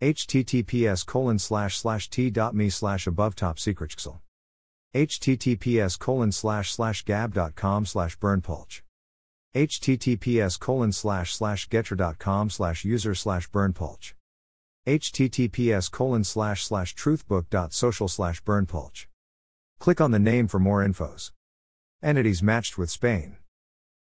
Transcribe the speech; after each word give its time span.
Https 0.00 1.04
colon 1.04 1.38
slash 1.38 1.76
slash 1.76 2.08
t.me 2.08 2.70
slash 2.70 3.06
above 3.06 3.34
top 3.34 3.58
secret 3.58 3.94
https 4.94 5.98
colon 5.98 6.32
slash 6.32 6.72
slash 6.72 7.02
gab.com 7.02 7.84
slash 7.84 8.18
berndpulch 8.18 8.80
https 9.54 10.58
colon 10.58 10.92
slash 10.92 11.34
slash 11.34 11.68
getter.com 11.68 12.48
slash 12.48 12.84
user 12.84 13.14
slash 13.14 13.50
berndpulch 13.50 14.14
https 14.86 15.90
colon 15.90 16.24
slash 16.24 16.64
slash 16.64 16.94
truthbook.social 16.94 18.08
slash 18.08 18.42
berndpulch 18.42 19.06
click 19.78 20.00
on 20.00 20.10
the 20.12 20.18
name 20.18 20.48
for 20.48 20.58
more 20.58 20.82
infos. 20.82 21.30
Entities 22.02 22.42
matched 22.42 22.78
with 22.78 22.90
spain 22.90 23.36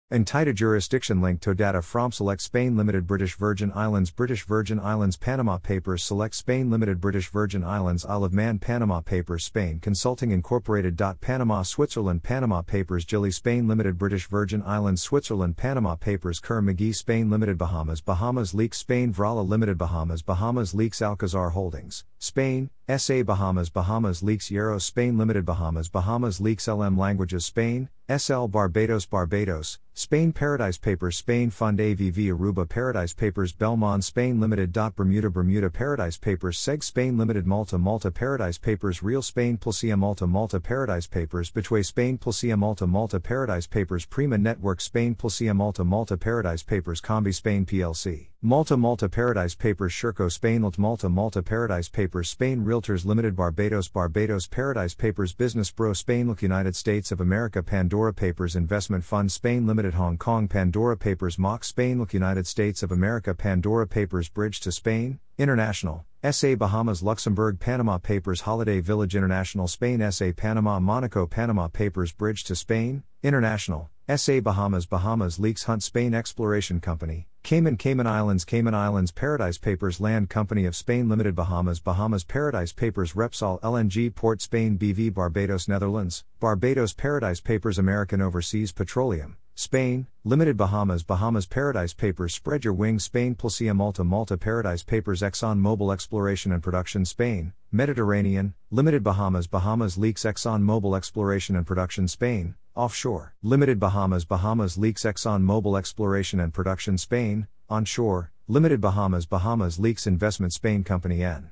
Entita 0.09 0.55
jurisdiction 0.55 1.19
link 1.19 1.41
to 1.41 1.53
data 1.53 1.81
from 1.81 2.13
Select 2.13 2.41
Spain 2.41 2.77
Limited 2.77 3.05
British 3.05 3.35
Virgin 3.35 3.73
Islands 3.75 4.09
British 4.09 4.45
Virgin 4.45 4.79
Islands 4.79 5.17
Panama 5.17 5.57
Papers 5.57 6.01
Select 6.01 6.33
Spain 6.33 6.69
Limited 6.69 7.01
British 7.01 7.29
Virgin 7.29 7.61
Islands 7.61 8.05
Isle 8.05 8.23
of 8.23 8.31
Man 8.31 8.57
Panama 8.57 9.01
Papers 9.01 9.43
Spain 9.43 9.81
Consulting 9.81 10.31
Incorporated. 10.31 10.97
Panama 11.19 11.61
Switzerland 11.61 12.23
Panama 12.23 12.61
Papers 12.61 13.03
Gilly 13.03 13.31
Spain 13.31 13.67
Limited 13.67 13.97
British 13.97 14.29
Virgin 14.29 14.63
Islands 14.65 15.01
Switzerland 15.01 15.57
Panama 15.57 15.95
Papers 15.95 16.39
Kerr 16.39 16.61
McGee 16.61 16.95
Spain 16.95 17.29
Limited 17.29 17.57
Bahamas 17.57 17.99
Bahamas 17.99 18.53
Leaks 18.53 18.77
Spain 18.77 19.13
Vrala 19.13 19.45
Limited 19.45 19.77
Bahamas 19.77 20.21
Bahamas 20.21 20.73
Leaks 20.73 21.01
Alcazar 21.01 21.49
Holdings 21.49 22.05
Spain 22.19 22.69
SA 22.89 23.21
Bahamas 23.21 23.69
Bahamas 23.69 24.23
Leaks 24.23 24.49
Euro 24.49 24.79
Spain 24.79 25.17
Limited 25.17 25.45
Bahamas 25.45 25.87
Bahamas 25.87 26.41
Leaks 26.41 26.67
LM 26.67 26.97
Languages 26.97 27.45
Spain 27.45 27.89
SL 28.09 28.45
Barbados 28.47 29.05
Barbados 29.05 29.79
Spain 29.93 30.31
Paradise 30.31 30.77
Papers 30.77 31.17
Spain 31.17 31.49
Fund 31.49 31.79
AVV 31.79 32.31
Aruba 32.31 32.69
Paradise 32.69 33.13
Papers 33.13 33.51
Belmont 33.51 34.03
Spain 34.03 34.39
Limited. 34.39 34.71
Bermuda 34.71 35.29
Bermuda 35.29 35.69
Paradise 35.69 36.17
Papers 36.17 36.57
Seg 36.57 36.81
Spain 36.83 37.17
Limited 37.17 37.45
Malta 37.45 37.77
Malta 37.77 38.09
Paradise 38.09 38.57
Papers 38.57 39.03
Real 39.03 39.21
Spain 39.21 39.57
Pulsia 39.57 39.97
Malta 39.97 40.25
Malta 40.25 40.59
Paradise 40.59 41.07
Papers 41.07 41.51
Betway 41.51 41.85
Spain 41.85 42.17
Pulsia 42.17 42.57
Malta 42.57 42.87
Malta 42.87 43.19
Paradise 43.19 43.67
Papers 43.67 44.05
Prima 44.05 44.37
Network 44.37 44.79
Spain 44.81 45.13
Pulsia 45.13 45.55
Malta 45.55 45.83
Malta 45.83 46.15
Paradise 46.15 46.63
Papers 46.63 47.01
Combi 47.01 47.33
Spain 47.33 47.65
PLC 47.65 48.27
Malta 48.43 48.77
Malta 48.77 49.09
Paradise 49.09 49.55
Papers 49.55 49.91
Sherco 49.91 50.31
Spain. 50.31 50.61
Malta 50.77 51.09
Malta 51.09 51.41
Paradise 51.41 51.89
Papers 51.89 52.29
Spain. 52.29 52.63
Realtors 52.63 53.03
Limited 53.03 53.35
Barbados 53.35 53.87
Barbados 53.87 54.45
Paradise 54.45 54.93
Papers 54.93 55.33
Business 55.33 55.71
Bro 55.71 55.93
Spain. 55.93 56.27
Look 56.27 56.43
United 56.43 56.75
States 56.75 57.11
of 57.11 57.19
America 57.19 57.63
Pandora 57.63 58.13
Papers 58.13 58.55
Investment 58.55 59.03
Fund 59.03 59.31
Spain. 59.31 59.65
Limited 59.65 59.95
Hong 59.95 60.19
Kong 60.19 60.47
Pandora 60.47 60.95
Papers 60.95 61.39
Mock 61.39 61.63
Spain. 61.63 61.97
Look 61.97 62.13
United 62.13 62.45
States 62.45 62.83
of 62.83 62.91
America 62.91 63.33
Pandora 63.33 63.87
Papers 63.87 64.29
Bridge 64.29 64.59
to 64.59 64.71
Spain. 64.71 65.19
International. 65.39 66.05
SA 66.29 66.53
Bahamas 66.53 67.01
Luxembourg 67.01 67.59
Panama 67.59 67.97
Papers 67.97 68.41
Holiday 68.41 68.81
Village 68.81 69.15
International 69.15 69.67
Spain. 69.67 70.11
SA 70.11 70.31
Panama 70.37 70.79
Monaco 70.79 71.25
Panama 71.25 71.67
Papers 71.69 72.11
Bridge 72.11 72.43
to 72.43 72.55
Spain. 72.55 73.01
International 73.23 73.89
SA 74.15 74.39
Bahamas 74.39 74.85
Bahamas 74.85 75.37
Leaks 75.37 75.65
Hunt 75.65 75.83
Spain 75.83 76.13
Exploration 76.13 76.79
Company, 76.79 77.27
Cayman 77.43 77.75
Cayman 77.75 78.07
Islands 78.07 78.45
Cayman 78.45 78.73
Islands 78.73 79.11
Paradise 79.11 79.57
Papers 79.57 79.99
Land 79.99 80.29
Company 80.29 80.65
of 80.65 80.77
Spain 80.77 81.09
Limited 81.09 81.35
Bahamas 81.35 81.81
Bahamas 81.81 82.23
Paradise 82.23 82.71
Papers 82.71 83.11
Repsol 83.11 83.59
LNG 83.59 84.15
Port 84.15 84.41
Spain 84.41 84.77
BV 84.77 85.13
Barbados 85.13 85.67
Netherlands, 85.67 86.23
Barbados 86.39 86.93
Paradise 86.93 87.41
Papers 87.41 87.77
American 87.77 88.21
Overseas 88.21 88.71
Petroleum, 88.71 89.35
Spain, 89.55 90.07
Limited 90.23 90.55
Bahamas 90.55 91.03
Bahamas 91.03 91.45
Paradise 91.45 91.93
Papers 91.93 92.33
Spread 92.33 92.63
Your 92.63 92.75
Wings 92.75 93.03
Spain 93.03 93.35
Pulsia 93.35 93.75
Malta 93.75 94.05
Malta 94.05 94.37
Paradise 94.37 94.83
Papers 94.83 95.19
Exxon 95.19 95.59
Mobil 95.59 95.91
Exploration 95.91 96.53
and 96.53 96.63
Production 96.63 97.03
Spain, 97.03 97.51
Mediterranean, 97.73 98.53
Limited 98.71 99.03
Bahamas 99.03 99.47
Bahamas 99.47 99.97
Leaks 99.97 100.23
Exxon 100.23 100.63
Mobil 100.63 100.95
Exploration 100.95 101.57
and 101.57 101.67
Production 101.67 102.07
Spain, 102.07 102.55
Offshore, 102.77 103.33
Limited 103.41 103.79
Bahamas 103.79 104.23
Bahamas 104.23 104.77
Leaks 104.77 105.01
Exxon 105.01 105.41
Mobil 105.41 105.79
Exploration 105.79 106.39
and 106.39 106.53
Production 106.53 106.99
Spain, 106.99 107.47
Onshore, 107.69 108.31
Limited 108.47 108.79
Bahamas 108.79 109.25
Bahamas 109.25 109.79
Leaks 109.79 110.05
Investment 110.05 110.53
Spain 110.53 110.83
Company 110.83 111.23
N. 111.23 111.49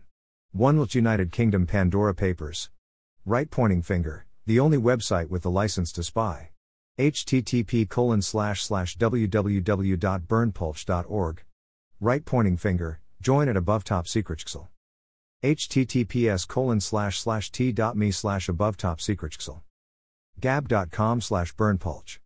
One 0.52 0.88
United 0.92 1.32
Kingdom 1.32 1.66
Pandora 1.66 2.14
Papers. 2.14 2.70
Right 3.26 3.50
pointing 3.50 3.82
finger, 3.82 4.28
the 4.46 4.60
only 4.60 4.78
website 4.78 5.30
with 5.30 5.42
the 5.42 5.50
license 5.50 5.92
to 5.94 6.04
spy. 6.04 6.52
http 7.00 7.90
colon 7.90 8.22
slash 8.22 8.64
slash 8.64 8.96
www.berndpulch.org. 8.96 11.44
Right 12.00 12.24
pointing 12.24 12.58
finger, 12.58 13.00
join 13.20 13.50
at 13.50 13.58
above 13.58 13.84
top 13.84 14.08
secret 14.08 14.44
https 15.44 16.48
colon 16.48 16.80
slash 16.80 17.18
slash 17.18 17.52
t.me 17.52 18.12
slash 18.12 18.48
above 18.48 18.78
top 18.78 19.02
secret 19.02 19.34
gab.com 20.40 21.22
slash 21.22 21.56
berndpulch. 21.56 22.20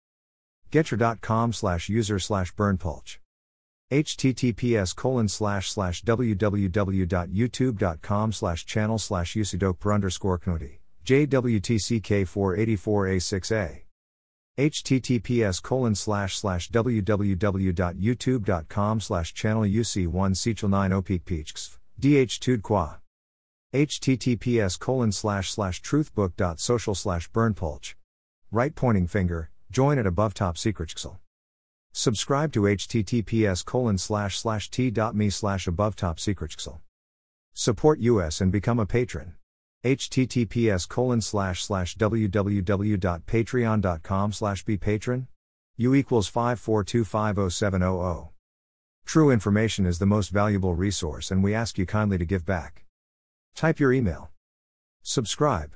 Getter.com 0.72 1.53
slash 1.53 1.88
user 1.90 2.20
slash 2.20 2.53
berndpulch. 2.53 3.18
https 3.92 4.96
colon 4.96 5.28
slash 5.28 5.72
slash 5.72 6.03
www.youtube.com 6.03 8.31
slash 8.31 8.64
channel 8.66 9.00
slash 9.00 9.34
usidok 9.34 9.94
underscore 9.94 10.40
knuti. 10.40 10.78
JWTCK 11.06 12.28
484A6A. 12.28 13.81
https 14.59 15.64
colon 15.64 15.96
slash 15.96 16.38
slash 16.38 16.69
www.youtube.com 16.69 19.00
slash 19.00 19.34
channel 19.34 19.64
UC1 19.64 20.36
Sechel 20.36 20.69
9 20.69 20.92
Opik 20.92 21.24
Peachkv. 21.24 21.78
DH 22.00 22.62
Qua. 22.62 22.98
https 23.74 24.80
colon 24.80 25.12
slash 25.12 25.52
slash 25.52 25.81
truthbook.social 25.81 26.94
slash 26.94 27.31
berndpulch 27.31 27.96
right 28.52 28.74
pointing 28.74 29.08
finger, 29.08 29.52
join 29.72 30.00
at 30.00 30.08
above 30.08 30.34
top 30.34 30.58
secret 30.58 30.94
Subscribe 31.92 32.54
to 32.54 32.62
https 32.62 33.66
colon 33.66 33.98
slash 33.98 34.40
slash 34.40 34.70
t.me 34.70 35.30
slash 35.30 35.68
above 35.68 35.96
top 35.96 36.20
secret 36.20 36.56
Support 37.54 38.00
us 38.00 38.42
and 38.42 38.52
become 38.52 38.80
a 38.80 38.86
patron. 38.86 39.36
https 39.84 40.88
colon 40.88 41.22
slash 41.22 41.64
slash 41.64 41.98
www.patreon.com 41.98 44.32
slash 44.32 44.66
be 44.66 44.78
patron. 44.78 45.28
U 45.78 45.96
equals 45.96 46.31
542507000. 46.31 48.30
True 49.06 49.31
information 49.31 49.86
is 49.86 50.00
the 50.00 50.06
most 50.06 50.30
valuable 50.30 50.76
resource 50.76 51.31
and 51.31 51.44
we 51.44 51.54
ask 51.54 51.78
you 51.78 51.86
kindly 51.86 52.18
to 52.18 52.26
give 52.26 52.46
back. 52.46 52.86
Type 53.56 53.80
your 53.80 53.92
email. 53.92 54.31
Subscribe. 55.02 55.74